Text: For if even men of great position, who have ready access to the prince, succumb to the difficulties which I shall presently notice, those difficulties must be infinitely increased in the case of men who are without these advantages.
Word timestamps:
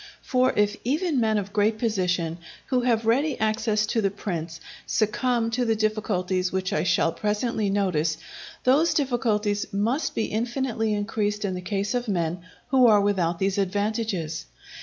For 0.23 0.51
if 0.55 0.77
even 0.83 1.19
men 1.19 1.37
of 1.37 1.53
great 1.53 1.77
position, 1.77 2.39
who 2.69 2.81
have 2.81 3.05
ready 3.05 3.39
access 3.39 3.85
to 3.85 4.01
the 4.01 4.09
prince, 4.09 4.59
succumb 4.87 5.51
to 5.51 5.63
the 5.63 5.75
difficulties 5.75 6.51
which 6.51 6.73
I 6.73 6.81
shall 6.81 7.11
presently 7.11 7.69
notice, 7.69 8.17
those 8.63 8.95
difficulties 8.95 9.71
must 9.71 10.15
be 10.15 10.25
infinitely 10.25 10.91
increased 10.95 11.45
in 11.45 11.53
the 11.53 11.61
case 11.61 11.93
of 11.93 12.07
men 12.07 12.41
who 12.69 12.87
are 12.87 12.99
without 12.99 13.37
these 13.37 13.59
advantages. 13.59 14.47